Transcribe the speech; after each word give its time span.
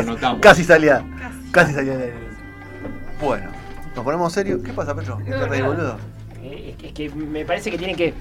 Casi- 0.00 0.08
notamos. 0.10 0.40
Casi 0.40 0.64
salía. 0.64 1.02
Casi 1.52 1.72
salía. 1.74 1.96
del- 1.96 2.12
Bueno, 3.20 3.50
nos 3.94 4.04
ponemos 4.04 4.32
serio. 4.32 4.62
¿Qué 4.62 4.72
pasa, 4.72 4.94
Petro? 4.94 5.18
¿Qué 5.18 5.30
te 5.30 5.46
reí, 5.46 5.62
boludo? 5.62 5.96
Eh, 6.42 6.70
Es 6.70 6.76
que, 6.76 6.86
es 6.88 6.92
que 7.12 7.16
me 7.16 7.44
parece 7.44 7.70
que 7.70 7.78
tiene 7.78 7.94
que 7.96 8.14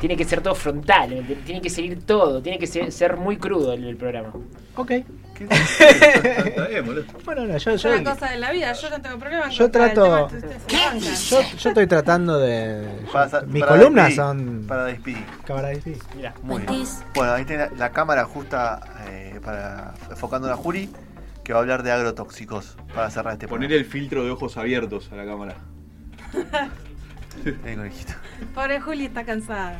tiene 0.00 0.16
que 0.16 0.24
ser 0.24 0.40
todo 0.40 0.54
frontal, 0.56 1.10
¿me 1.10 1.18
entiendes? 1.18 1.44
tiene 1.46 1.60
que 1.60 1.70
seguir 1.70 2.04
todo, 2.04 2.42
tiene 2.42 2.58
que 2.58 2.66
ser, 2.66 2.90
ser 2.90 3.16
muy 3.16 3.36
crudo 3.36 3.72
el, 3.74 3.84
el 3.84 3.96
programa. 3.96 4.32
Ok. 4.74 4.90
Está 5.38 6.66
bien, 6.68 6.84
boludo. 6.84 7.04
Bueno, 7.24 7.44
no, 7.46 7.56
yo, 7.56 7.70
Es 7.70 7.82
yo, 7.82 7.90
una 7.90 8.12
cosa 8.14 8.30
de 8.30 8.38
la 8.38 8.50
vida, 8.50 8.72
yo 8.72 8.90
no 8.90 9.00
tengo 9.00 9.18
problema 9.18 9.48
Yo 9.50 9.70
trato- 9.70 10.10
bancan. 10.10 10.98
yo, 10.98 11.40
yo 11.56 11.68
estoy 11.68 11.86
tratando 11.86 12.38
de. 12.40 12.88
Para 13.12 13.42
mis 13.42 13.62
para 13.62 13.76
columnas 13.78 14.06
despedir, 14.08 14.16
son. 14.16 14.64
Para 14.66 14.84
despedir. 14.86 15.24
Cámara 15.46 15.68
de 15.68 15.80
sí. 15.80 15.96
Mira, 16.16 16.34
Muy 16.42 16.62
bien. 16.62 16.84
Bueno, 17.14 17.32
ahí 17.34 17.44
tiene 17.44 17.66
la, 17.66 17.76
la 17.76 17.90
cámara 17.92 18.24
justa 18.24 18.80
eh, 19.08 19.38
para 19.44 19.94
enfocando 20.10 20.48
a 20.48 20.50
la 20.50 20.56
Juri, 20.56 20.90
que 21.48 21.54
va 21.54 21.60
a 21.60 21.62
hablar 21.62 21.82
de 21.82 21.90
agrotóxicos 21.90 22.76
para 22.94 23.08
cerrar 23.08 23.32
este 23.32 23.48
Poner 23.48 23.72
el 23.72 23.86
filtro 23.86 24.22
de 24.22 24.30
ojos 24.30 24.58
abiertos 24.58 25.10
a 25.10 25.16
la 25.16 25.24
cámara. 25.24 25.56
Eh, 27.44 27.76
conejito. 27.76 28.14
Pobre 28.52 28.80
Juli 28.80 29.04
está 29.06 29.24
cansada. 29.24 29.78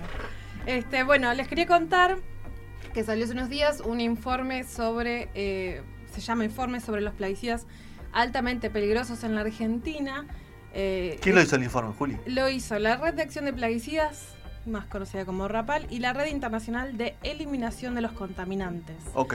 Este, 0.64 1.02
bueno, 1.02 1.34
les 1.34 1.48
quería 1.48 1.66
contar 1.66 2.18
que 2.94 3.02
salió 3.02 3.24
hace 3.24 3.32
unos 3.32 3.48
días 3.48 3.80
un 3.80 4.00
informe 4.00 4.62
sobre, 4.62 5.28
eh, 5.34 5.82
se 6.12 6.20
llama 6.20 6.44
Informe 6.44 6.78
sobre 6.78 7.00
los 7.00 7.14
plaguicidas 7.14 7.66
altamente 8.12 8.70
peligrosos 8.70 9.24
en 9.24 9.34
la 9.34 9.40
Argentina. 9.40 10.24
Eh, 10.72 11.18
¿Quién 11.20 11.34
lo 11.34 11.42
hizo 11.42 11.56
el 11.56 11.64
informe, 11.64 11.92
Juli? 11.94 12.16
Lo 12.26 12.48
hizo 12.48 12.78
la 12.78 12.96
Red 12.96 13.14
de 13.14 13.22
Acción 13.22 13.44
de 13.46 13.52
Plaguicidas, 13.52 14.36
más 14.66 14.86
conocida 14.86 15.24
como 15.24 15.48
RAPAL, 15.48 15.88
y 15.90 15.98
la 15.98 16.12
Red 16.12 16.28
Internacional 16.28 16.96
de 16.96 17.16
Eliminación 17.24 17.96
de 17.96 18.02
los 18.02 18.12
Contaminantes. 18.12 18.96
Ok. 19.14 19.34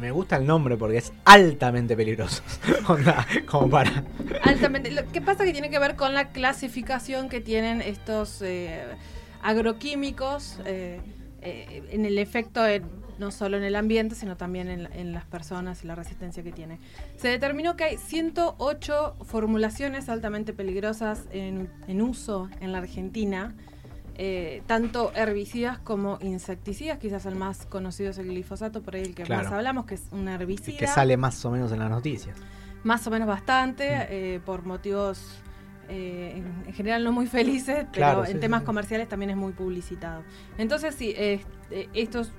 Me- 0.00 0.10
gusta 0.10 0.36
el 0.36 0.46
nombre 0.46 0.76
porque 0.76 0.98
es 0.98 1.12
altamente 1.24 1.96
peligroso. 1.96 2.42
Onda, 2.88 3.26
como 3.46 3.68
para. 3.68 4.04
Altamente. 4.42 4.90
Lo 4.90 5.06
que 5.12 5.20
pasa 5.20 5.44
que 5.44 5.52
tiene 5.52 5.70
que 5.70 5.78
ver 5.78 5.96
con 5.96 6.14
la 6.14 6.30
clasificación 6.30 7.28
que 7.28 7.40
tienen 7.40 7.82
estos 7.82 8.40
eh, 8.42 8.82
agroquímicos 9.42 10.58
eh, 10.64 11.00
eh, 11.42 11.82
en 11.90 12.04
el 12.04 12.18
efecto 12.18 12.62
no 13.18 13.30
solo 13.30 13.58
en 13.58 13.64
el 13.64 13.76
ambiente, 13.76 14.14
sino 14.14 14.38
también 14.38 14.68
en, 14.68 14.88
en 14.94 15.12
las 15.12 15.26
personas 15.26 15.84
y 15.84 15.86
la 15.86 15.94
resistencia 15.94 16.42
que 16.42 16.52
tiene. 16.52 16.78
Se 17.16 17.28
determinó 17.28 17.76
que 17.76 17.84
hay 17.84 17.96
108 17.98 19.16
formulaciones 19.26 20.08
altamente 20.08 20.54
peligrosas 20.54 21.24
en, 21.30 21.68
en 21.86 22.00
uso 22.00 22.48
en 22.60 22.72
la 22.72 22.78
Argentina. 22.78 23.54
Eh, 24.16 24.62
tanto 24.66 25.12
herbicidas 25.14 25.78
como 25.78 26.18
insecticidas, 26.20 26.98
quizás 26.98 27.26
el 27.26 27.34
más 27.36 27.66
conocido 27.66 28.10
es 28.10 28.18
el 28.18 28.26
glifosato, 28.28 28.82
por 28.82 28.94
ahí 28.96 29.02
el 29.02 29.14
que 29.14 29.22
Claro. 29.24 29.44
más 29.44 29.52
hablamos, 29.52 29.86
que 29.86 29.94
es 29.94 30.02
un 30.12 30.28
El 30.28 30.40
herbicida. 30.40 30.78
que 30.78 30.86
sale 30.86 31.16
más 31.16 31.44
o 31.44 31.50
menos 31.50 31.72
en 31.72 31.78
las 31.78 31.90
noticias. 31.90 32.36
Más 32.84 33.06
o 33.06 33.10
menos 33.10 33.28
bastante, 33.28 33.88
Mm. 33.96 34.00
eh, 34.10 34.40
por 34.44 34.64
motivos 34.64 35.42
eh, 35.92 36.34
en, 36.36 36.68
en 36.68 36.72
general 36.72 37.02
no 37.02 37.10
muy 37.10 37.26
felices, 37.26 37.78
pero 37.78 37.92
Claro, 37.92 38.24
en 38.24 38.34
sí, 38.34 38.38
temas 38.38 38.60
sí, 38.60 38.66
comerciales 38.66 39.08
también 39.08 39.30
es 39.30 39.36
muy 39.36 39.52
publicitado. 39.52 40.22
Entonces, 40.56 40.94
sí, 40.94 41.12
eh, 41.16 41.40
eh, 41.72 41.88
estos, 41.94 42.30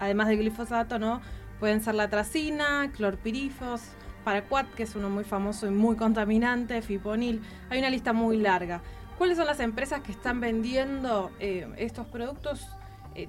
además 0.00 0.28
del 0.28 0.38
glifosato, 0.38 0.98
¿no? 0.98 1.20
Pueden 1.60 1.82
ser 1.82 1.94
la 1.94 2.08
tracina, 2.08 2.90
clorpirifos, 2.96 3.82
paraquat, 4.24 4.66
que 4.74 4.82
es 4.84 4.96
uno 4.96 5.10
muy 5.10 5.24
famoso 5.24 5.66
y 5.66 5.70
muy 5.70 5.94
contaminante, 5.96 6.80
fiponil. 6.82 7.42
Hay 7.70 7.78
una 7.80 7.90
lista 7.90 8.12
muy 8.14 8.38
larga. 8.38 8.80
¿Cuáles 9.18 9.36
son 9.38 9.46
las 9.46 9.60
empresas 9.60 10.00
que 10.02 10.12
están 10.12 10.40
vendiendo 10.40 11.30
eh, 11.40 11.66
estos 11.78 12.06
productos? 12.06 12.66
Eh, 13.14 13.28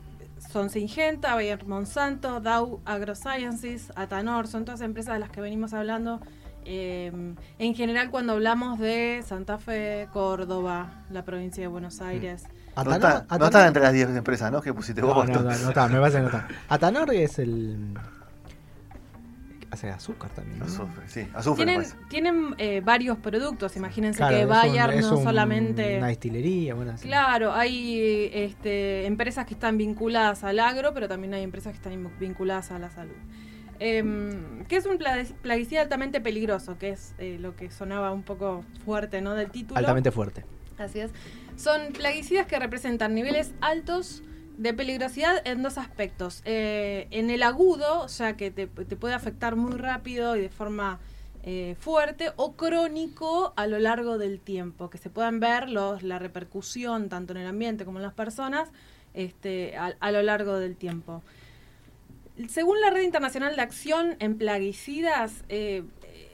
son 0.51 0.69
Syngenta, 0.69 1.33
Bayer 1.35 1.65
Monsanto, 1.65 2.39
Dow 2.41 2.81
AgroSciences, 2.85 3.91
Atanor, 3.95 4.47
son 4.47 4.65
todas 4.65 4.81
empresas 4.81 5.13
de 5.15 5.19
las 5.19 5.29
que 5.29 5.41
venimos 5.41 5.73
hablando. 5.73 6.19
eh, 6.69 7.11
en 7.59 7.75
general, 7.75 8.11
cuando 8.11 8.33
hablamos 8.33 8.77
de 8.77 9.23
Santa 9.25 9.57
Fe, 9.57 10.09
Córdoba, 10.11 11.05
la 11.09 11.23
provincia 11.23 11.63
de 11.63 11.67
Buenos 11.67 12.01
Aires. 12.01 12.43
No, 12.75 12.83
Atanor- 12.83 12.95
está- 13.23 13.37
no 13.37 13.45
están 13.45 13.67
entre 13.67 13.81
las 13.83 13.93
10 13.93 14.09
empresas, 14.09 14.51
¿no? 14.51 14.61
Que 14.61 14.73
pusiste 14.73 14.99
No, 14.99 15.07
vos. 15.13 15.27
no, 15.29 15.35
no, 15.35 15.43
no 15.43 15.49
está, 15.69 15.87
me 15.87 15.97
parece 15.99 16.17
que 16.17 16.23
no 16.23 16.27
está. 16.27 16.47
Atanor 16.69 17.13
es 17.13 17.39
el. 17.39 17.93
Hace 19.69 19.89
azúcar 19.89 20.29
también. 20.31 20.59
¿no? 20.59 20.65
Azufre, 20.65 21.09
sí, 21.09 21.27
azufre. 21.33 21.65
Tienen, 21.65 21.85
tienen 22.09 22.55
eh, 22.57 22.81
varios 22.83 23.17
productos, 23.17 23.75
imagínense 23.75 24.17
Claro, 24.19 24.37
que 24.37 24.43
un- 24.43 24.49
Bayer 24.49 24.89
es 24.91 25.05
no 25.05 25.17
un- 25.17 25.23
solamente... 25.23 25.97
Una 25.97 26.07
destilería, 26.07 26.73
bueno, 26.73 26.91
así. 26.93 27.05
Claro, 27.07 27.53
hay 27.53 28.29
este, 28.33 29.05
empresas 29.05 29.45
que 29.45 29.53
están 29.55 29.77
vinculadas 29.77 30.43
al 30.45 30.59
agro, 30.59 30.93
pero 30.93 31.07
también 31.09 31.33
hay 31.33 31.43
empresas 31.43 31.71
que 31.73 31.77
están 31.77 31.91
in- 31.93 32.09
vinculadas 32.19 32.71
a 32.71 32.79
la 32.79 32.89
salud. 32.89 33.15
Em, 33.79 34.63
¿Qué 34.65 34.77
es 34.77 34.85
un 34.85 34.97
pla- 34.97 35.23
plaguicida 35.41 35.81
altamente 35.81 36.19
peligroso? 36.21 36.77
Que 36.77 36.89
es 36.89 37.13
eh, 37.19 37.37
lo 37.39 37.55
que 37.55 37.69
sonaba 37.69 38.11
un 38.11 38.23
poco 38.23 38.63
fuerte 38.85 39.21
¿no? 39.21 39.35
del 39.35 39.51
título. 39.51 39.77
Altamente 39.77 40.11
fuerte. 40.11 40.45
Así 40.79 40.99
es. 40.99 41.11
Son 41.57 41.91
plaguicidas 41.93 42.47
que 42.47 42.57
representan 42.57 43.13
niveles 43.13 43.51
altos 43.61 44.23
de 44.57 44.73
peligrosidad 44.73 45.41
en 45.45 45.63
dos 45.63 45.77
aspectos. 45.77 46.41
Eh, 46.45 47.07
en 47.11 47.29
el 47.29 47.43
agudo, 47.43 48.01
o 48.01 48.09
sea 48.09 48.35
que 48.35 48.51
te, 48.51 48.67
puede 48.67 49.13
afectar 49.13 49.55
muy 49.55 49.73
rápido 49.73 50.35
y 50.35 50.41
de 50.41 50.49
forma 50.49 50.99
eh, 51.43 51.75
fuerte, 51.79 52.31
o 52.35 52.53
crónico 52.53 53.53
a 53.55 53.67
lo 53.67 53.79
largo 53.79 54.17
del 54.17 54.39
tiempo, 54.39 54.89
que 54.89 54.97
se 54.97 55.09
puedan 55.09 55.39
ver 55.39 55.69
los, 55.69 56.03
la 56.03 56.19
repercusión 56.19 57.07
tanto 57.07 57.33
en 57.33 57.39
el 57.39 57.47
ambiente 57.47 57.85
como 57.85 57.99
en 57.99 58.03
las 58.03 58.13
personas 58.13 58.69
este, 59.13 59.77
a, 59.77 60.11
lo 60.11 60.21
largo 60.23 60.57
del 60.57 60.75
tiempo. 60.75 61.21
Según 62.49 62.81
la 62.81 62.89
Red 62.89 63.03
Internacional 63.03 63.55
de 63.55 63.61
Acción 63.61 64.15
en 64.19 64.37
Plaguicidas, 64.37 65.43
eh, 65.49 65.83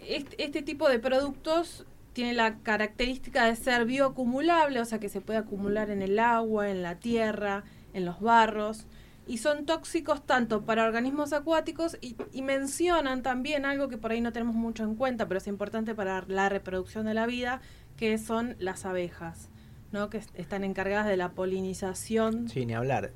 este 0.05 0.61
tipo 0.61 0.89
de 0.89 0.99
productos 0.99 1.85
tiene 2.13 2.33
la 2.33 2.55
característica 2.59 3.45
de 3.45 3.55
ser 3.55 3.85
bioacumulable, 3.85 4.79
o 4.79 4.85
sea 4.85 4.99
que 4.99 5.09
se 5.09 5.21
puede 5.21 5.39
acumular 5.39 5.89
en 5.89 6.01
el 6.01 6.19
agua, 6.19 6.69
en 6.69 6.83
la 6.83 6.95
tierra, 6.95 7.63
en 7.93 8.05
los 8.05 8.19
barros, 8.19 8.85
y 9.25 9.37
son 9.37 9.65
tóxicos 9.65 10.25
tanto 10.25 10.63
para 10.65 10.83
organismos 10.85 11.31
acuáticos 11.31 11.97
y, 12.01 12.15
mencionan 12.41 13.23
también 13.23 13.63
algo 13.65 13.87
que 13.87 13.97
por 13.97 14.11
ahí 14.11 14.19
no 14.19 14.33
tenemos 14.33 14.53
mucho 14.55 14.83
en 14.83 14.95
cuenta, 14.95 15.27
pero 15.29 15.37
es 15.37 15.47
importante 15.47 15.95
para 15.95 16.25
la 16.27 16.49
reproducción 16.49 17.05
de 17.05 17.13
la 17.13 17.25
vida, 17.25 17.61
que 17.95 18.17
son 18.17 18.55
las 18.59 18.85
abejas, 18.85 19.49
¿no? 19.93 20.09
que 20.09 20.17
est- 20.17 20.37
están 20.37 20.65
encargadas 20.65 21.07
de 21.07 21.15
la 21.15 21.29
polinización. 21.31 22.49
Sí, 22.49 22.65
ni 22.65 22.73
hablar. 22.73 23.11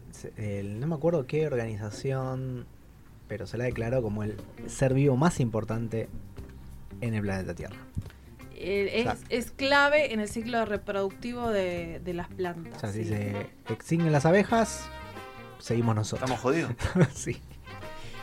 No 0.63 0.87
me 0.87 0.95
acuerdo 0.95 1.27
qué 1.27 1.45
organización, 1.45 2.65
pero 3.27 3.45
se 3.45 3.57
la 3.57 3.65
declaró 3.65 4.01
como 4.01 4.23
el 4.23 4.35
ser 4.67 4.93
vivo 4.93 5.17
más 5.17 5.41
importante 5.41 6.07
en 7.01 7.15
el 7.15 7.21
planeta 7.21 7.53
Tierra. 7.53 7.75
Eh, 8.59 9.03
es, 9.07 9.23
es 9.29 9.51
clave 9.51 10.13
en 10.13 10.19
el 10.19 10.27
ciclo 10.27 10.65
reproductivo 10.65 11.49
de, 11.49 11.99
de 12.03 12.13
las 12.13 12.29
O 12.31 12.35
plantas. 12.35 12.81
sea, 12.81 12.91
si 12.91 13.03
sí. 13.03 13.09
se 13.09 13.49
extinguen 13.69 14.11
las 14.11 14.25
abejas, 14.25 14.89
seguimos 15.59 15.95
nosotros. 15.95 16.29
Estamos 16.29 16.41
jodidos. 16.41 16.71
sí. 17.13 17.39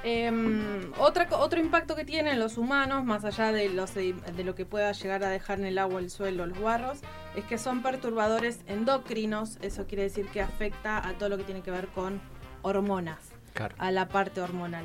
Em, 0.03 0.93
otra, 0.99 1.29
co- 1.29 1.39
otro 1.39 1.59
impacto 1.61 1.97
que 1.97 2.05
tienen 2.05 2.39
los 2.39 2.59
humanos, 2.59 3.05
más 3.05 3.25
allá 3.25 3.53
de, 3.53 3.71
los, 3.71 3.95
de, 3.95 4.13
de 4.13 4.45
lo 4.45 4.55
que 4.55 4.67
pueda 4.67 4.93
llegar 4.93 5.25
a 5.25 5.31
dejar 5.31 5.59
en 5.61 5.65
el 5.65 5.79
agua, 5.79 5.99
el 6.01 6.11
suelo, 6.11 6.45
los 6.47 6.61
barros, 6.61 6.99
es 7.37 7.45
que 7.45 7.57
son 7.57 7.83
perturbadores 7.83 8.59
endocrinos. 8.67 9.57
Eso 9.63 9.87
quiere 9.87 10.03
decir 10.03 10.27
que 10.29 10.43
afecta 10.43 11.07
a 11.09 11.15
todo 11.15 11.31
lo 11.31 11.39
que 11.39 11.45
tiene 11.45 11.63
que 11.63 11.71
ver 11.71 11.87
con 11.89 12.21
hormonas, 12.61 13.19
Claro. 13.55 13.75
a 13.79 13.91
la 13.93 14.09
parte 14.09 14.41
hormonal. 14.43 14.85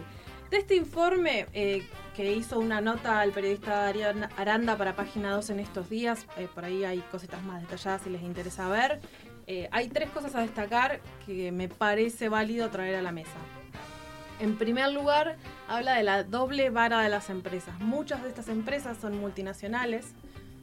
De 0.50 0.58
este 0.58 0.76
informe, 0.76 1.46
eh, 1.54 1.88
que 2.16 2.32
hizo 2.34 2.60
una 2.60 2.82
nota 2.82 3.20
al 3.20 3.32
periodista 3.32 3.84
Darío 3.84 4.08
Aranda 4.36 4.76
para 4.78 4.96
Página 4.96 5.32
2 5.34 5.52
en 5.52 5.60
estos 5.60 5.90
días. 5.90 6.26
Eh, 6.38 6.48
por 6.54 6.66
ahí 6.66 6.84
hay 6.84 7.00
cositas 7.12 7.44
más 7.44 7.62
detalladas 7.62 8.02
si 8.02 8.10
les 8.10 8.24
interesa 8.24 8.68
ver. 8.68 9.00
Eh, 9.46 9.70
hay 9.72 9.90
tres 9.90 10.10
cosas 10.10 10.34
a 10.36 10.42
destacar 10.42 11.02
que 11.26 11.52
me 11.52 11.68
parece 11.70 12.30
válido 12.30 12.70
traer 12.70 12.96
a 12.96 13.02
la 13.02 13.12
mesa. 13.12 13.30
En 14.40 14.58
primer 14.58 14.92
lugar, 14.92 15.38
habla 15.68 15.96
de 15.96 16.04
la 16.04 16.24
doble 16.24 16.70
vara 16.72 17.02
de 17.02 17.10
las 17.10 17.30
empresas. 17.30 17.80
Muchas 17.80 18.24
de 18.24 18.30
estas 18.30 18.48
empresas 18.48 18.98
son 19.00 19.20
multinacionales, 19.20 20.14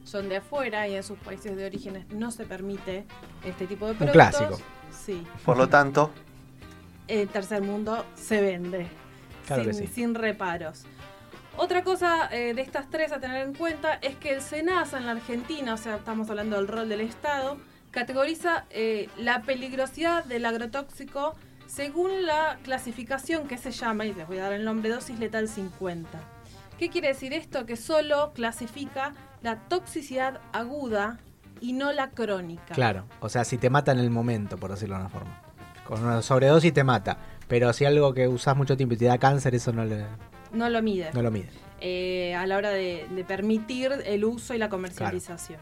son 0.03 0.27
de 0.29 0.37
afuera 0.37 0.87
y 0.87 0.95
en 0.95 1.03
sus 1.03 1.17
países 1.19 1.55
de 1.55 1.65
orígenes 1.65 2.09
no 2.09 2.31
se 2.31 2.45
permite 2.45 3.05
este 3.45 3.67
tipo 3.67 3.85
de 3.85 3.91
Un 3.91 3.97
productos. 3.99 4.13
clásico. 4.37 4.59
Sí, 4.91 5.23
Por 5.45 5.57
lo 5.57 5.69
tanto, 5.69 6.11
el 7.07 7.27
tercer 7.29 7.61
mundo 7.61 8.05
se 8.15 8.41
vende 8.41 8.87
Claro 9.47 9.63
sin, 9.63 9.73
sí. 9.73 9.87
sin 9.87 10.15
reparos. 10.15 10.85
Otra 11.57 11.83
cosa 11.83 12.29
eh, 12.31 12.53
de 12.53 12.61
estas 12.61 12.87
tres 12.89 13.11
a 13.11 13.19
tener 13.19 13.43
en 13.47 13.55
cuenta 13.55 13.95
es 13.95 14.15
que 14.15 14.31
el 14.31 14.41
SENASA 14.41 14.99
en 14.99 15.07
la 15.07 15.13
Argentina, 15.13 15.73
o 15.73 15.77
sea, 15.77 15.95
estamos 15.95 16.29
hablando 16.29 16.55
del 16.57 16.67
rol 16.67 16.87
del 16.87 17.01
Estado, 17.01 17.57
categoriza 17.89 18.65
eh, 18.69 19.09
la 19.17 19.41
peligrosidad 19.41 20.23
del 20.23 20.45
agrotóxico 20.45 21.33
según 21.65 22.25
la 22.25 22.57
clasificación 22.63 23.47
que 23.47 23.57
se 23.57 23.71
llama, 23.71 24.05
y 24.05 24.13
les 24.13 24.27
voy 24.27 24.37
a 24.37 24.43
dar 24.43 24.53
el 24.53 24.63
nombre, 24.63 24.89
dosis 24.89 25.19
letal 25.19 25.47
50. 25.47 26.07
¿Qué 26.77 26.89
quiere 26.89 27.09
decir 27.09 27.33
esto? 27.33 27.65
Que 27.65 27.75
solo 27.75 28.33
clasifica 28.33 29.13
la 29.41 29.57
toxicidad 29.67 30.39
aguda 30.53 31.19
y 31.59 31.73
no 31.73 31.91
la 31.91 32.11
crónica. 32.11 32.73
Claro, 32.73 33.05
o 33.19 33.29
sea, 33.29 33.43
si 33.43 33.57
te 33.57 33.69
mata 33.69 33.91
en 33.91 33.99
el 33.99 34.11
momento, 34.11 34.57
por 34.57 34.71
decirlo 34.71 34.95
de 34.95 35.01
una 35.01 35.09
forma. 35.09 35.41
Con 35.85 36.03
una 36.03 36.21
sobredosis 36.21 36.73
te 36.73 36.83
mata. 36.83 37.17
Pero 37.47 37.71
si 37.73 37.85
algo 37.85 38.13
que 38.13 38.27
usás 38.27 38.57
mucho 38.57 38.75
tiempo 38.77 38.95
y 38.95 38.97
te 38.97 39.05
da 39.05 39.17
cáncer, 39.17 39.55
eso 39.55 39.71
no, 39.71 39.85
le, 39.85 40.05
No 40.51 40.69
lo 40.69 40.81
mide. 40.81 41.09
no 41.13 41.21
lo 41.21 41.31
mide. 41.31 41.49
eh, 41.79 42.33
a 42.35 42.45
la 42.47 42.57
hora 42.57 42.69
de, 42.71 43.05
de 43.09 43.23
permitir 43.23 43.91
el 44.05 44.25
uso 44.25 44.53
y 44.53 44.57
la 44.57 44.67
comercialización. 44.69 45.59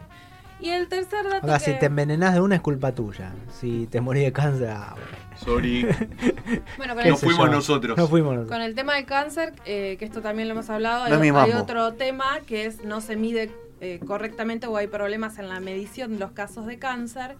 Y 0.58 0.70
el 0.70 0.88
tercer 0.88 1.24
dato 1.24 1.46
O 1.46 1.48
sea, 1.50 1.58
que- 1.58 1.64
si 1.74 1.78
te 1.78 1.86
envenenás 1.86 2.32
de 2.32 2.40
una 2.40 2.54
es 2.56 2.60
culpa 2.62 2.92
tuya. 2.92 3.34
Si 3.52 3.86
te 3.88 4.00
morís 4.00 4.24
de 4.24 4.32
cáncer, 4.32 4.70
ah, 4.70 4.94
bueno. 4.94 5.26
Sorry, 5.36 5.82
bueno, 6.78 6.94
con, 6.94 7.02
¿Qué 7.02 7.08
el, 7.08 7.10
no 7.10 7.16
sé 7.18 7.26
fuimos 7.26 7.46
yo? 7.46 7.52
nosotros. 7.52 7.98
No 7.98 8.08
fuimos 8.08 8.34
nosotros. 8.34 8.56
con 8.56 8.62
el 8.66 8.74
tema 8.74 8.94
del 8.94 9.04
cáncer, 9.04 9.52
eh, 9.66 9.96
que 9.98 10.06
esto 10.06 10.22
también 10.22 10.48
lo 10.48 10.52
hemos 10.54 10.70
hablado, 10.70 11.04
hay, 11.04 11.10
No 11.10 11.16
es 11.16 11.20
mi 11.20 11.26
hay 11.28 11.32
mambo. 11.34 11.58
otro 11.58 11.92
tema 11.92 12.40
que 12.46 12.64
es 12.64 12.82
no 12.84 13.02
se 13.02 13.16
mide 13.16 13.50
eh, 13.82 14.00
correctamente 14.06 14.66
o 14.66 14.78
hay 14.78 14.86
problemas 14.86 15.38
en 15.38 15.50
la 15.50 15.60
medición 15.60 16.14
de 16.14 16.18
los 16.20 16.30
casos 16.32 16.64
de 16.66 16.78
cáncer. 16.78 17.36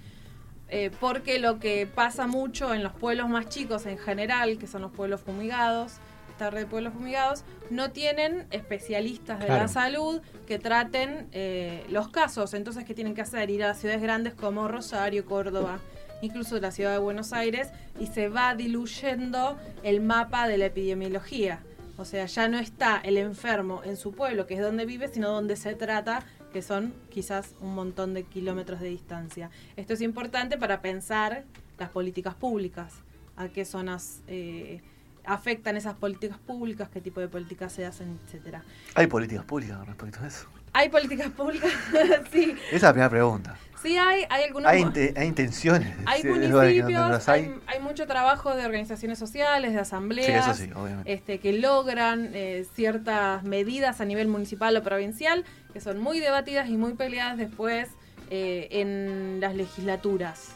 Eh, 0.68 0.90
porque 1.00 1.38
lo 1.38 1.58
que 1.58 1.86
pasa 1.86 2.26
mucho 2.26 2.74
en 2.74 2.82
los 2.82 2.92
pueblos 2.92 3.28
más 3.28 3.48
chicos 3.48 3.86
en 3.86 3.98
general, 3.98 4.58
que 4.58 4.66
son 4.66 4.82
los 4.82 4.90
pueblos 4.90 5.20
fumigados, 5.20 5.94
esta 6.30 6.50
red 6.50 6.60
de 6.60 6.66
pueblos 6.66 6.92
fumigados, 6.92 7.44
no 7.70 7.92
tienen 7.92 8.46
especialistas 8.50 9.40
de 9.40 9.48
la 9.48 9.68
salud 9.68 10.20
que 10.46 10.58
traten 10.58 11.28
eh, 11.32 11.84
los 11.88 12.08
casos. 12.08 12.52
Entonces, 12.52 12.84
¿qué 12.84 12.92
tienen 12.94 13.14
que 13.14 13.22
hacer? 13.22 13.48
Ir 13.48 13.64
a 13.64 13.72
ciudades 13.72 14.02
grandes 14.02 14.34
como 14.34 14.68
Rosario, 14.68 15.24
Córdoba, 15.24 15.78
incluso 16.20 16.60
la 16.60 16.72
ciudad 16.72 16.92
de 16.92 16.98
Buenos 16.98 17.32
Aires, 17.32 17.70
y 17.98 18.08
se 18.08 18.28
va 18.28 18.54
diluyendo 18.54 19.56
el 19.82 20.02
mapa 20.02 20.46
de 20.46 20.58
la 20.58 20.66
epidemiología. 20.66 21.60
O 21.96 22.04
sea, 22.04 22.26
ya 22.26 22.48
no 22.48 22.58
está 22.58 23.00
el 23.02 23.16
enfermo 23.16 23.80
en 23.82 23.96
su 23.96 24.12
pueblo, 24.12 24.46
que 24.46 24.54
es 24.54 24.60
donde 24.60 24.84
vive, 24.84 25.08
sino 25.08 25.30
donde 25.30 25.56
se 25.56 25.74
trata, 25.74 26.22
que 26.52 26.62
son 26.62 26.94
quizás 27.10 27.54
un 27.60 27.74
montón 27.74 28.14
de 28.14 28.24
kilómetros 28.24 28.80
de 28.80 28.88
distancia. 28.88 29.50
Esto 29.76 29.94
es 29.94 30.00
importante 30.00 30.56
para 30.58 30.80
pensar 30.80 31.44
las 31.78 31.90
políticas 31.90 32.34
públicas, 32.34 32.94
a 33.36 33.48
qué 33.48 33.64
zonas 33.64 34.22
eh, 34.26 34.80
afectan 35.24 35.76
esas 35.76 35.94
políticas 35.94 36.38
públicas, 36.38 36.88
qué 36.92 37.00
tipo 37.00 37.20
de 37.20 37.28
políticas 37.28 37.72
se 37.72 37.84
hacen, 37.84 38.18
etcétera. 38.26 38.62
¿hay 38.94 39.06
políticas 39.06 39.44
públicas 39.44 39.86
respecto 39.86 40.20
a 40.20 40.26
eso? 40.26 40.46
¿Hay 40.72 40.88
políticas 40.88 41.30
públicas? 41.30 41.72
sí, 42.32 42.54
Esa 42.68 42.76
es 42.76 42.82
la 42.82 42.92
primera 42.92 43.10
pregunta. 43.10 43.56
Sí 43.86 43.96
hay, 43.96 44.24
hay 44.28 44.44
algunos... 44.44 44.70
¿Hay, 44.70 44.80
inte- 44.82 45.14
hay 45.16 45.26
intenciones? 45.28 45.94
Hay 46.06 46.22
Sí, 46.22 46.28
municipios, 46.28 47.28
hay, 47.28 47.40
hay? 47.44 47.54
hay 47.66 47.80
mucho 47.80 48.06
trabajo 48.06 48.54
de 48.54 48.64
organizaciones 48.66 49.18
sociales, 49.18 49.72
de 49.72 49.78
asambleas, 49.80 50.56
sí, 50.58 50.70
este, 51.04 51.38
que 51.38 51.52
logran 51.52 52.30
eh, 52.34 52.66
ciertas 52.74 53.44
medidas 53.44 54.00
a 54.00 54.04
nivel 54.04 54.28
municipal 54.28 54.76
o 54.76 54.82
provincial 54.82 55.44
que 55.72 55.80
son 55.80 55.98
muy 56.00 56.18
debatidas 56.20 56.68
y 56.68 56.76
muy 56.76 56.94
peleadas 56.94 57.36
después 57.38 57.88
eh, 58.30 58.68
en 58.70 59.38
las 59.40 59.54
legislaturas 59.54 60.48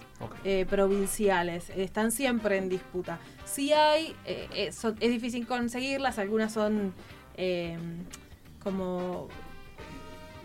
eh, 0.45 0.67
provinciales. 0.69 1.71
Están 1.77 2.11
siempre 2.11 2.57
en 2.57 2.69
disputa. 2.69 3.19
Sí 3.45 3.73
hay, 3.73 4.15
son- 4.73 4.97
es 5.01 5.11
difícil 5.11 5.47
conseguirlas, 5.47 6.19
algunas 6.19 6.53
son 6.53 6.93
como 8.63 9.29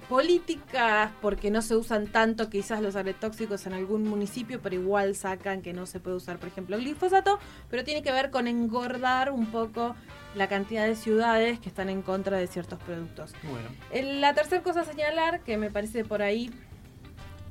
políticas 0.10 1.12
porque 1.22 1.52
no 1.52 1.62
se 1.62 1.76
usan 1.76 2.08
tanto 2.08 2.50
quizás 2.50 2.82
los 2.82 2.96
agrotóxicos 2.96 3.66
en 3.68 3.74
algún 3.74 4.04
municipio, 4.08 4.60
pero 4.62 4.76
igual 4.76 5.16
sacan 5.16 5.62
que 5.62 5.74
no 5.74 5.86
se 5.86 6.00
puede 6.00 6.16
usar, 6.18 6.38
por 6.38 6.48
ejemplo, 6.48 6.78
glifosato, 6.78 7.40
pero 7.70 7.84
tiene 7.84 8.02
que 8.04 8.12
ver 8.12 8.32
con 8.32 8.48
engordar 8.48 9.32
un 9.32 9.48
poco 9.48 9.96
la 10.36 10.48
cantidad 10.48 10.86
de 10.88 10.96
ciudades 10.96 11.60
que 11.60 11.70
están 11.70 11.90
en 11.90 12.02
contra 12.02 12.38
de 12.38 12.48
ciertos 12.48 12.80
productos. 12.80 13.34
Bueno. 13.44 13.68
El- 13.92 14.22
La 14.22 14.34
tercera 14.34 14.62
cosa 14.64 14.82
a 14.82 14.86
señalar, 14.86 15.42
que 15.42 15.58
me 15.58 15.70
parece 15.72 16.04
por 16.06 16.22
ahí, 16.22 16.52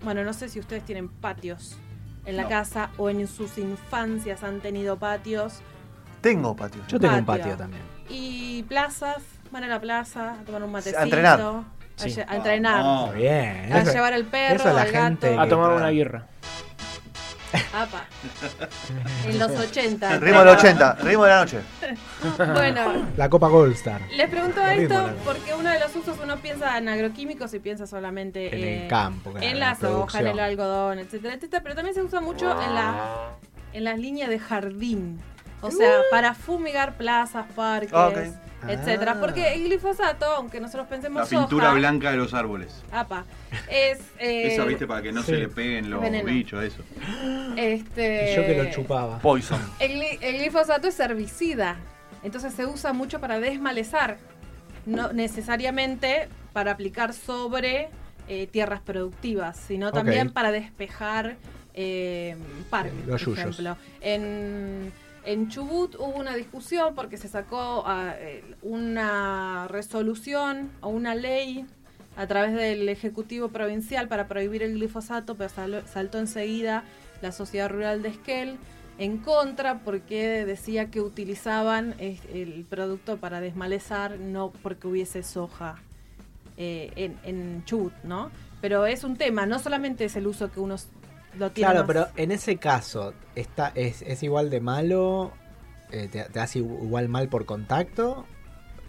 bueno, 0.03 0.25
no 0.25 0.33
sé 0.33 0.49
si 0.49 0.59
ustedes 0.61 0.85
tienen 0.85 1.09
patios 1.09 1.77
en 2.27 2.37
la 2.37 2.43
No. 2.45 2.49
casa 2.49 2.91
o 2.99 3.09
en 3.11 3.27
sus 3.29 3.59
infancias 3.59 4.43
han 4.43 4.61
tenido 4.61 4.99
patios 4.99 5.61
Tengo 6.21 6.56
patio. 6.56 6.83
Yo 6.89 6.99
tengo 6.99 7.17
un 7.17 7.25
Patio. 7.27 7.43
patio 7.45 7.56
también. 7.59 7.83
y 8.09 8.62
plazas, 8.65 9.23
van 9.51 9.65
a 9.65 9.67
la 9.69 9.81
plaza 9.81 10.33
a 10.41 10.45
tomar 10.45 10.62
un 10.62 10.73
matecito, 10.73 11.03
entrenar. 11.03 11.39
A, 11.99 12.02
Sí. 12.02 12.11
lle- 12.11 12.25
a 12.29 12.37
entrenar, 12.37 13.14
bien. 13.14 13.73
a 13.73 13.81
Eso- 13.82 13.93
llevar 13.93 14.12
al 14.14 14.25
perro, 14.25 14.56
eso 14.56 14.73
la 14.73 14.82
al 14.82 14.91
gato, 14.93 15.05
gente- 15.26 15.37
A 15.38 15.49
tomar 15.49 15.70
una 15.73 15.88
birra. 15.91 16.26
Apa. 17.73 18.05
en 19.26 19.38
los 19.38 19.50
80. 19.52 20.19
Ritmo 20.19 20.41
del 20.41 20.49
80, 20.49 20.94
ritmo 21.02 21.23
de 21.25 21.31
la 21.31 21.38
noche. 21.41 21.61
Bueno, 22.37 23.06
La 23.17 23.29
Copa 23.29 23.46
Gold 23.49 23.75
Star. 23.75 24.00
les 24.17 24.29
pregunto 24.29 24.61
esto 24.67 25.11
porque 25.25 25.55
uno 25.55 25.70
de 25.70 25.79
los 25.79 25.94
usos 25.94 26.19
uno 26.23 26.37
piensa 26.38 26.76
en 26.79 26.88
agroquímicos 26.88 27.55
y 27.55 27.61
piensa 27.61 27.87
solamente 27.87 28.49
En 28.49 28.55
el 28.55 28.85
eh, 28.85 28.87
campo, 28.88 29.31
claro, 29.31 29.46
en 29.46 29.61
la 29.61 29.69
la 29.70 29.75
soja, 29.76 30.19
en 30.20 30.26
el 30.29 30.41
algodón, 30.41 30.99
etcétera, 30.99 31.35
etcétera, 31.35 31.62
pero 31.62 31.75
también 31.76 31.94
se 31.94 32.02
usa 32.02 32.20
mucho 32.20 32.50
en 32.61 32.75
la 32.75 33.31
en 33.73 33.85
las 33.85 33.99
líneas 34.00 34.29
de 34.31 34.38
jardín. 34.41 35.20
O 35.61 35.70
sea, 35.70 35.91
para 36.11 36.35
fumigar 36.35 36.94
plazas, 36.96 37.46
parques, 37.55 38.32
Ah, 38.66 38.72
etcétera. 38.72 39.12
Ah. 39.16 39.20
Porque 39.20 39.52
el 39.55 39.64
glifosato, 39.64 40.26
aunque 40.26 40.61
nosotros 40.61 40.87
pensemos 40.88 41.22
La 41.31 41.38
pintura 41.40 41.67
soja, 41.67 41.79
blanca 41.79 42.10
de 42.10 42.17
los 42.17 42.34
árboles. 42.34 42.82
apa, 42.93 43.24
es 43.70 43.98
eh, 44.19 44.53
Esa, 44.55 44.65
viste, 44.65 44.86
para 44.86 45.03
que 45.03 45.12
no 45.12 45.20
sí. 45.22 45.32
se 45.32 45.36
le 45.39 45.48
peguen 45.48 45.91
los 45.91 46.00
Veneno. 46.00 46.24
bichos, 46.27 46.62
eso. 46.65 46.82
este 47.56 48.32
Y 48.32 48.36
yo 48.36 48.43
que 48.46 48.62
lo 48.62 48.70
chupaba. 48.70 49.19
Poison. 49.19 49.60
El, 49.79 49.93
gli- 50.00 50.19
el 50.20 50.39
glifosato 50.39 50.89
es 50.89 50.98
herbicida, 51.00 51.77
entonces 52.22 52.53
se 52.55 52.67
usa 52.67 52.93
mucho 52.93 53.20
para 53.20 53.41
desmalezar, 53.41 54.19
no 54.86 55.12
necesariamente 55.12 56.29
para 56.53 56.72
aplicar 56.72 57.12
sobre 57.15 57.89
eh, 58.29 58.46
tierras 58.46 58.81
productivas, 58.81 59.56
sino 59.56 59.93
también 59.93 60.31
para 60.31 60.50
despejar 60.53 61.36
eh, 61.74 62.36
parques, 62.70 63.06
Los 63.06 63.24
por 63.24 63.39
ejemplo. 63.39 63.77
En, 64.00 64.93
en 65.24 65.48
Chubut 65.48 65.94
hubo 65.96 66.19
una 66.19 66.34
discusión 66.34 66.94
porque 66.94 67.16
se 67.16 67.28
sacó 67.28 67.84
ah, 67.86 68.14
una 68.62 69.66
resolución 69.69 70.70
o 70.81 70.88
una 70.88 71.14
ley 71.14 71.66
a 72.16 72.26
través 72.26 72.54
del 72.54 72.88
Ejecutivo 72.88 73.48
Provincial 73.48 74.08
para 74.08 74.28
prohibir 74.28 74.62
el 74.62 74.74
glifosato, 74.74 75.34
pero 75.34 75.50
saltó 75.86 76.19
enseguida 76.19 76.84
la 77.22 77.32
Sociedad 77.32 77.69
Rural 77.70 78.02
de 78.02 78.10
Esquel 78.10 78.58
en 78.98 79.19
contra 79.19 79.81
porque 79.81 80.44
decía 80.44 80.90
que 80.90 81.00
utilizaban 81.00 81.94
el 81.98 82.64
producto 82.69 83.16
para 83.16 83.40
desmalezar, 83.40 84.19
no 84.20 84.52
porque 84.62 84.86
hubiese 84.86 85.22
soja 85.22 85.76
eh, 86.56 86.93
en, 86.94 87.19
en 87.24 87.64
Chubut, 87.64 87.93
¿no? 88.04 88.31
Pero 88.60 88.86
es 88.86 89.02
un 89.02 89.16
tema, 89.16 89.46
no 89.46 89.58
solamente 89.58 90.04
es 90.04 90.14
el 90.14 90.28
uso 90.28 90.52
que 90.52 90.60
uno 90.60 90.76
lo 91.38 91.50
tiene. 91.50 91.70
Claro, 91.72 91.81
más- 91.81 91.86
pero 91.86 92.08
en 92.17 92.32
ese 92.32 92.56
caso, 92.56 93.14
está, 93.34 93.72
es, 93.74 94.03
es 94.03 94.22
igual 94.22 94.50
de 94.50 94.60
malo, 94.60 95.32
eh, 95.91 96.08
te, 96.10 96.24
te 96.24 96.41
hace 96.41 96.58
igual 96.60 97.08
mal 97.08 97.29
por 97.29 97.44
contacto 97.46 98.26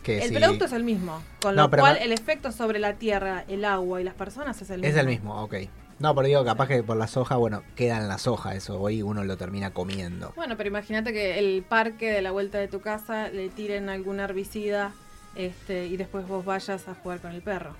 que 0.04 0.20
El 0.24 0.30
si- 0.30 0.36
producto 0.36 0.66
es 0.66 0.74
el 0.74 0.84
mismo, 0.84 1.22
con 1.42 1.56
No, 1.56 1.64
lo 1.64 1.70
pero 1.70 1.82
cual 1.82 1.98
el 1.98 2.12
efecto 2.12 2.52
sobre 2.52 2.78
la 2.80 2.94
tierra, 2.94 3.44
el 3.48 3.66
agua 3.66 4.02
y 4.02 4.04
las 4.04 4.14
personas 4.14 4.62
es 4.62 4.70
el 4.70 4.82
mismo. 4.82 4.90
Es 4.94 4.98
el 5.00 5.08
mismo, 5.08 5.44
ok. 5.44 5.56
No, 5.98 6.14
pero 6.14 6.28
digo, 6.28 6.44
capaz 6.44 6.68
que 6.68 6.84
por 6.84 6.98
la 6.98 7.08
soja, 7.08 7.38
bueno, 7.38 7.64
queda 7.76 7.98
en 7.98 8.08
la 8.10 8.18
soja 8.18 8.54
eso, 8.54 8.80
hoy 8.82 9.02
uno 9.02 9.24
lo 9.24 9.38
termina 9.38 9.72
comiendo. 9.72 10.34
Bueno, 10.36 10.58
pero 10.58 10.68
imagínate 10.68 11.14
que 11.14 11.40
el 11.40 11.64
parque 11.64 12.12
de 12.12 12.22
la 12.22 12.32
vuelta 12.32 12.58
de 12.58 12.68
tu 12.68 12.82
casa 12.82 13.30
le 13.30 13.48
tiren 13.50 13.88
algún 13.90 14.20
herbicida 14.20 14.92
este, 15.36 15.88
y 15.88 15.96
después 15.98 16.28
vos 16.28 16.44
vayas 16.44 16.88
a 16.90 16.96
jugar 16.96 17.20
con 17.22 17.32
el 17.32 17.42
perro. 17.42 17.76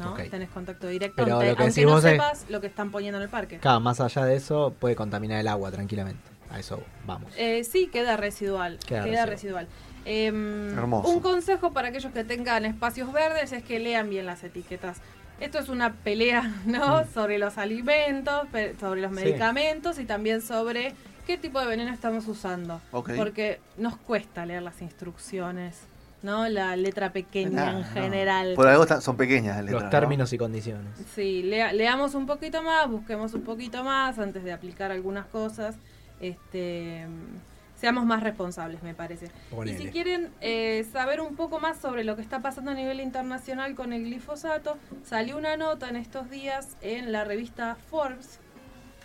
¿No? 0.00 0.14
Tenés 0.14 0.48
contacto 0.50 0.88
directo, 0.88 1.22
Pero 1.24 1.34
aunque, 1.36 1.50
lo 1.50 1.56
que 1.56 1.62
aunque 1.62 1.84
no 1.86 1.98
es- 1.98 2.02
sepas 2.04 2.46
lo 2.48 2.60
que 2.60 2.66
están 2.66 2.90
poniendo 2.90 3.18
en 3.18 3.22
el 3.24 3.28
parque. 3.30 3.58
Claro, 3.58 3.80
más 3.80 4.00
allá 4.00 4.24
de 4.24 4.36
eso, 4.36 4.74
puede 4.78 4.96
contaminar 4.96 5.38
el 5.40 5.48
agua 5.48 5.70
tranquilamente. 5.70 6.20
A 6.50 6.58
eso 6.58 6.82
vamos. 7.06 7.32
Eh, 7.36 7.62
sí, 7.62 7.86
queda 7.92 8.16
residual. 8.16 8.78
Queda 8.84 9.04
Queda, 9.04 9.26
residual. 9.26 9.66
residual. 9.66 9.68
Em, 10.04 10.76
Hermoso. 10.76 11.08
Un 11.08 11.20
consejo 11.20 11.72
para 11.72 11.88
aquellos 11.88 12.12
que 12.12 12.24
tengan 12.24 12.64
espacios 12.64 13.12
verdes 13.12 13.52
es 13.52 13.62
que 13.62 13.78
lean 13.78 14.10
bien 14.10 14.26
las 14.26 14.42
etiquetas. 14.42 14.98
Esto 15.38 15.58
es 15.58 15.68
una 15.68 15.92
pelea, 15.92 16.52
¿no? 16.66 17.04
Sobre 17.14 17.38
los 17.38 17.56
alimentos, 17.58 18.48
sobre 18.80 19.00
los 19.00 19.12
Mm. 19.12 19.18
Sí. 19.18 19.24
medicamentos 19.24 19.98
y 19.98 20.04
también 20.06 20.42
sobre 20.42 20.94
qué 21.26 21.38
tipo 21.38 21.60
de 21.60 21.66
veneno 21.66 21.92
estamos 21.92 22.26
usando. 22.26 22.80
Ok. 22.90 23.10
Porque 23.16 23.60
nos 23.76 23.96
cuesta 23.96 24.44
leer 24.44 24.62
las 24.62 24.82
instrucciones, 24.82 25.78
¿no? 26.22 26.48
La 26.48 26.76
letra 26.76 27.12
pequeña 27.12 27.68
Ah, 27.68 27.70
en 27.72 27.78
no. 27.80 27.84
general. 27.84 28.52
Por 28.54 28.66
algo 28.68 28.86
son 29.00 29.16
pequeñas 29.16 29.56
las 29.56 29.64
letras. 29.64 29.82
Los 29.82 29.84
¿no? 29.84 29.90
términos 29.90 30.32
y 30.32 30.38
condiciones. 30.38 30.92
Sí, 31.14 31.42
lea- 31.42 31.72
leamos 31.72 32.14
un 32.14 32.26
poquito 32.26 32.62
más, 32.62 32.88
busquemos 32.88 33.32
un 33.34 33.42
poquito 33.42 33.82
más 33.84 34.18
antes 34.18 34.44
de 34.44 34.52
aplicar 34.52 34.90
algunas 34.92 35.26
cosas. 35.26 35.76
Este, 36.20 37.06
seamos 37.76 38.04
más 38.04 38.22
responsables, 38.22 38.82
me 38.82 38.92
parece. 38.94 39.30
Ponele. 39.50 39.78
Y 39.78 39.86
si 39.86 39.90
quieren 39.90 40.28
eh, 40.42 40.86
saber 40.92 41.20
un 41.22 41.34
poco 41.36 41.60
más 41.60 41.78
sobre 41.78 42.04
lo 42.04 42.14
que 42.16 42.22
está 42.22 42.40
pasando 42.40 42.72
a 42.72 42.74
nivel 42.74 43.00
internacional 43.00 43.74
con 43.74 43.92
el 43.94 44.02
glifosato, 44.04 44.76
salió 45.04 45.38
una 45.38 45.56
nota 45.56 45.88
en 45.88 45.96
estos 45.96 46.28
días 46.30 46.76
en 46.82 47.10
la 47.12 47.24
revista 47.24 47.76
Forbes. 47.90 48.38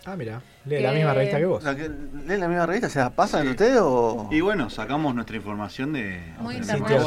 Ah, 0.06 0.16
mira. 0.16 0.42
Lee 0.66 0.80
la 0.82 0.92
misma 0.92 1.14
revista 1.14 1.38
que 1.40 1.46
vos. 1.46 1.64
Que- 1.64 1.90
¿Leen 2.28 2.40
la 2.40 2.48
misma 2.48 2.66
revista? 2.66 2.90
¿Se 2.90 3.00
la 3.00 3.10
pasan 3.10 3.48
entre 3.48 3.66
ustedes 3.68 3.82
o.? 3.84 4.30
Y 4.32 4.42
bueno, 4.42 4.70
sacamos 4.70 5.16
nuestra 5.16 5.36
información 5.36 5.94
de 5.94 6.22
Muy 6.40 6.56
Sitios, 6.64 7.04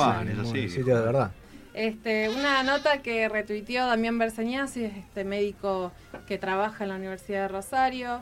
sí. 0.53 0.69
sitios 0.69 0.99
de 0.99 1.05
verdad. 1.07 1.31
Este, 1.75 2.29
una 2.29 2.65
nota 2.65 3.03
que 3.03 3.29
retuiteó 3.29 3.87
Damián 3.87 4.19
Berseñasi, 4.19 4.85
este 4.87 5.23
médico 5.23 5.93
que 6.27 6.37
trabaja 6.39 6.83
en 6.85 6.91
la 6.91 6.97
Universidad 6.97 7.43
de 7.43 7.49
Rosario. 7.49 8.21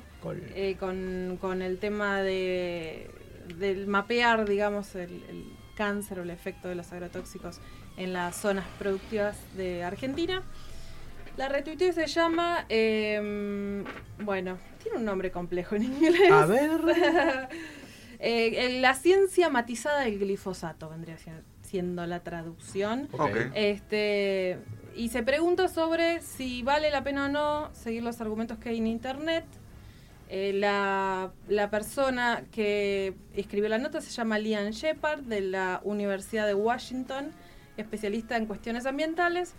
Eh, 0.55 0.77
con, 0.79 1.39
con 1.41 1.63
el 1.63 1.79
tema 1.79 2.21
de 2.21 3.11
del 3.59 3.87
mapear, 3.87 4.47
digamos, 4.47 4.95
el, 4.97 5.23
el 5.31 5.45
cáncer 5.77 6.19
o 6.19 6.23
el 6.25 6.31
efecto 6.31 6.69
de 6.69 6.75
los 6.75 6.93
agrotóxicos 6.93 7.61
en 7.97 8.13
las 8.13 8.35
zonas 8.37 8.65
productivas 8.79 9.37
de 9.57 9.85
Argentina. 9.85 10.43
La 11.37 11.49
retuiteo 11.49 11.93
se 11.93 12.07
llama, 12.07 12.65
eh, 12.69 13.85
bueno, 14.21 14.59
tiene 14.83 14.99
un 14.99 15.05
nombre 15.05 15.31
complejo 15.31 15.75
en 15.77 15.85
inglés. 15.85 16.31
A 16.33 16.47
ver. 16.47 16.81
Eh, 18.19 18.65
eh, 18.79 18.81
la 18.81 18.95
ciencia 18.95 19.51
matizada 19.51 20.01
del 20.01 20.19
glifosato 20.19 20.89
vendría 20.89 21.19
si- 21.19 21.29
siendo 21.61 22.07
la 22.07 22.21
traducción. 22.21 23.11
Ok. 23.13 23.37
Este, 23.53 24.57
y 24.95 25.11
se 25.11 25.23
pregunta 25.23 25.69
sobre 25.69 26.23
si 26.23 26.63
vale 26.63 26.91
la 26.91 27.05
pena 27.05 27.27
o 27.27 27.29
no 27.29 27.75
seguir 27.75 28.03
los 28.03 28.19
argumentos 28.23 28.57
que 28.57 28.71
hay 28.71 28.79
en 28.79 28.87
internet. 28.87 29.45
Eh, 30.31 30.53
la, 30.55 31.31
la 31.47 31.69
persona 31.69 32.45
que 32.51 33.13
escribió 33.35 33.69
la 33.69 33.77
nota 33.77 34.01
se 34.01 34.11
llama 34.11 34.39
Lian 34.39 34.71
Shepard 34.71 35.21
de 35.21 35.43
la 35.43 35.83
Universidad 35.85 36.47
de 36.47 36.55
Washington, 36.55 37.33
especialista 37.77 38.39
en 38.39 38.47
cuestiones 38.47 38.87
ambientales, 38.87 39.53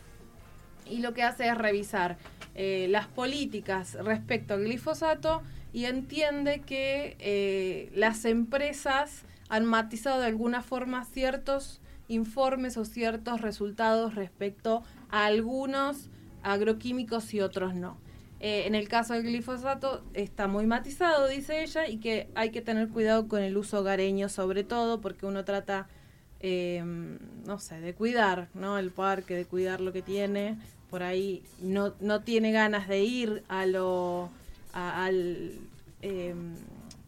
y 0.89 0.99
lo 0.99 1.13
que 1.13 1.23
hace 1.23 1.47
es 1.47 1.57
revisar 1.57 2.17
eh, 2.55 2.87
las 2.89 3.07
políticas 3.07 3.95
respecto 4.03 4.55
al 4.55 4.63
glifosato 4.63 5.43
y 5.73 5.85
entiende 5.85 6.61
que 6.61 7.15
eh, 7.19 7.91
las 7.93 8.25
empresas 8.25 9.23
han 9.49 9.65
matizado 9.65 10.21
de 10.21 10.27
alguna 10.27 10.61
forma 10.61 11.05
ciertos 11.05 11.81
informes 12.07 12.77
o 12.77 12.85
ciertos 12.85 13.41
resultados 13.41 14.15
respecto 14.15 14.83
a 15.09 15.25
algunos 15.25 16.09
agroquímicos 16.43 17.33
y 17.33 17.41
otros 17.41 17.75
no. 17.75 17.97
Eh, 18.39 18.63
en 18.67 18.75
el 18.75 18.87
caso 18.87 19.13
del 19.13 19.23
glifosato 19.23 20.03
está 20.13 20.47
muy 20.47 20.67
matizado, 20.67 21.27
dice 21.27 21.63
ella, 21.63 21.87
y 21.87 21.97
que 21.97 22.29
hay 22.35 22.51
que 22.51 22.61
tener 22.61 22.89
cuidado 22.89 23.27
con 23.27 23.41
el 23.41 23.57
uso 23.57 23.79
hogareño 23.79 24.29
sobre 24.29 24.63
todo, 24.63 25.01
porque 25.01 25.25
uno 25.25 25.43
trata, 25.43 25.87
eh, 26.39 26.83
no 27.45 27.59
sé, 27.59 27.81
de 27.81 27.95
cuidar 27.95 28.49
¿no? 28.53 28.77
el 28.77 28.91
parque, 28.91 29.35
de 29.35 29.45
cuidar 29.45 29.81
lo 29.81 29.91
que 29.91 30.03
tiene. 30.03 30.57
Por 30.89 31.03
ahí 31.03 31.43
no, 31.61 31.93
no 31.99 32.21
tiene 32.21 32.51
ganas 32.51 32.87
de 32.87 33.03
ir 33.03 33.43
a 33.49 33.65
lo 33.65 34.29
al, 34.73 35.51
eh, 36.01 36.35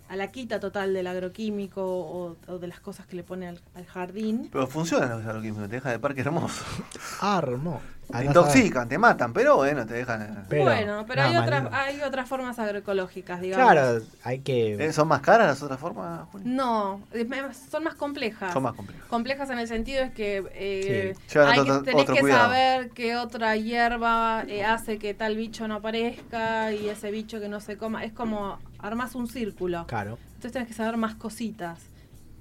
a 0.10 0.16
la 0.16 0.28
quita 0.32 0.60
total 0.60 0.94
del 0.94 1.06
agroquímico 1.08 1.82
o, 1.84 2.36
o 2.48 2.58
de 2.60 2.68
las 2.68 2.80
cosas 2.80 3.06
que 3.06 3.16
le 3.16 3.24
pone 3.24 3.48
al, 3.48 3.62
al 3.76 3.86
jardín. 3.86 4.50
Pero 4.52 4.66
funcionan 4.68 5.10
los 5.10 5.26
agroquímicos, 5.26 5.70
te 5.70 5.76
dejan 5.76 5.92
de 5.94 6.00
parque 6.00 6.22
hermoso. 6.22 6.64
Armo. 7.22 7.80
Te 8.12 8.26
intoxican, 8.26 8.90
te 8.90 8.98
matan, 8.98 9.34
pero 9.34 9.58
bueno, 9.58 9.86
te 9.86 9.94
dejan. 9.94 10.48
Pero- 10.50 10.64
bueno, 10.64 11.06
pero 11.08 11.22
no, 11.22 11.28
hay, 11.30 11.38
otras, 11.38 11.68
hay 11.72 12.02
otras 12.02 12.28
formas 12.28 12.58
agroecológicas, 12.58 13.40
digamos. 13.40 13.72
Claro, 13.72 14.02
hay 14.24 14.40
que. 14.40 14.84
Eh, 14.84 14.94
¿Son 14.94 15.08
más 15.08 15.22
caras 15.22 15.46
las 15.48 15.62
otras 15.62 15.80
formas, 15.80 16.28
Juli? 16.32 16.44
No, 16.48 17.02
son 17.70 17.84
más 17.84 17.94
complejas. 17.94 18.52
Son 18.52 18.64
más 18.64 18.74
complejas. 18.74 19.06
Complejas 19.08 19.52
en 19.52 19.60
el 19.60 19.68
sentido 19.68 20.04
es 20.04 20.12
que 20.12 20.44
eh, 20.56 21.14
Sí. 21.28 21.38
Hay 21.38 21.60
otro- 21.60 21.84
que, 21.84 21.86
tenés 21.92 22.02
otro 22.02 22.16
que 22.16 22.22
cuidado. 22.22 22.44
saber 22.46 22.90
qué 22.90 23.16
otra 23.16 23.56
hierba 23.58 24.44
eh, 24.48 24.66
hace 24.66 24.98
que 24.98 25.14
tal 25.14 25.36
bicho 25.38 25.68
no 25.68 25.76
aparezca 25.76 26.74
y 26.74 26.90
ese 26.90 27.12
bicho 27.12 27.40
que 27.40 27.48
no 27.48 27.60
se 27.60 27.78
coma. 27.78 28.04
Es 28.06 28.12
como 28.14 28.58
armas 28.80 29.16
un 29.16 29.28
círculo. 29.28 29.86
Claro. 29.88 30.18
Entonces 30.28 30.52
tenés 30.54 30.68
que 30.68 30.74
saber 30.74 30.98
más 30.98 31.16
cositas. 31.16 31.80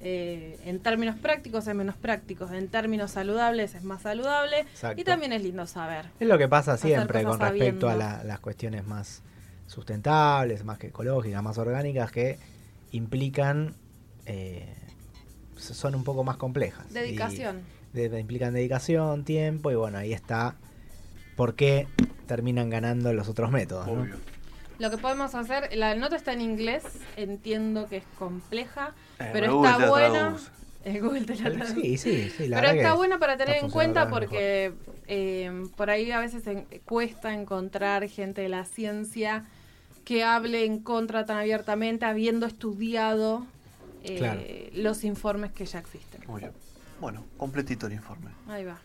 Eh, 0.00 0.58
en 0.64 0.78
términos 0.78 1.16
prácticos 1.16 1.66
es 1.66 1.74
menos 1.74 1.96
prácticos, 1.96 2.52
en 2.52 2.68
términos 2.68 3.10
saludables 3.10 3.74
es 3.74 3.82
más 3.82 4.02
saludable 4.02 4.60
Exacto. 4.60 5.00
y 5.00 5.04
también 5.04 5.32
es 5.32 5.42
lindo 5.42 5.66
saber. 5.66 6.06
Es 6.20 6.28
lo 6.28 6.38
que 6.38 6.46
pasa 6.46 6.76
siempre 6.76 7.24
con 7.24 7.40
respecto 7.40 7.88
a 7.88 7.96
la- 7.96 8.22
las 8.22 8.38
cuestiones 8.38 8.86
más 8.86 9.22
sustentables, 9.66 10.64
más 10.64 10.78
que 10.78 10.88
ecológicas, 10.88 11.42
más 11.42 11.58
orgánicas, 11.58 12.10
que 12.12 12.38
implican. 12.92 13.74
eh, 14.26 14.74
son 15.56 15.94
un 15.94 16.04
poco 16.04 16.22
más 16.22 16.36
complejas. 16.36 16.92
Dedicación. 16.92 17.62
de- 17.94 18.10
de- 18.10 18.20
implican 18.20 18.52
dedicación, 18.52 19.24
tiempo, 19.24 19.70
y 19.70 19.74
bueno, 19.74 19.96
ahí 19.98 20.12
está 20.12 20.54
por 21.36 21.54
qué 21.54 21.88
terminan 22.26 22.68
ganando 22.68 23.12
los 23.14 23.28
otros 23.30 23.50
métodos. 23.50 23.86
¿no? 23.88 24.06
Lo 24.78 24.90
que 24.90 24.98
podemos 24.98 25.34
hacer, 25.34 25.70
la 25.76 25.94
nota 25.96 26.16
está 26.16 26.32
en 26.32 26.40
inglés, 26.40 26.84
entiendo 27.16 27.88
que 27.88 27.98
es 27.98 28.04
compleja, 28.18 28.94
Eh, 29.18 29.30
pero 29.32 29.64
está 29.64 29.88
buena. 29.88 30.12
traduce. 30.12 30.50
Eh, 30.84 31.00
Google 31.00 31.24
te 31.24 31.34
la 31.36 31.50
traduce. 31.52 31.80
Sí, 31.80 31.98
sí, 31.98 32.30
sí. 32.30 32.48
La 32.48 32.60
Pero 32.60 32.72
está 32.72 32.90
que 32.92 32.96
buena 32.96 33.18
para 33.18 33.36
tener 33.36 33.56
en 33.56 33.70
cuenta 33.70 34.08
porque 34.08 34.72
eh, 35.08 35.66
por 35.76 35.90
ahí 35.90 36.10
a 36.12 36.20
veces 36.20 36.46
en- 36.46 36.66
cuesta 36.84 37.34
encontrar 37.34 38.08
gente 38.08 38.42
de 38.42 38.48
la 38.48 38.64
ciencia 38.64 39.44
que 40.04 40.22
hable 40.24 40.64
en 40.64 40.78
contra 40.78 41.26
tan 41.26 41.38
abiertamente, 41.38 42.06
habiendo 42.06 42.46
estudiado 42.46 43.44
eh, 44.04 44.16
Claro. 44.16 44.40
los 44.74 45.02
informes 45.02 45.50
que 45.52 45.66
ya 45.66 45.80
existen. 45.80 46.22
Muy 46.28 46.40
bien. 46.42 46.52
Bueno, 47.00 47.24
completito 47.36 47.86
el 47.88 47.94
informe. 47.94 48.30
Ahí 48.48 48.64
va. 48.64 48.78